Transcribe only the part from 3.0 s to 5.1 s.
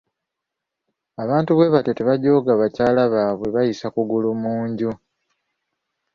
baabwe bayisa kugulu mu nju!